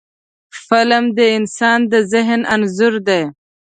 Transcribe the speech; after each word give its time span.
فلم 0.67 1.05
د 1.17 1.19
انسان 1.37 1.79
د 1.91 1.93
ذهن 2.11 2.41
انځور 2.53 2.93
دی 3.07 3.21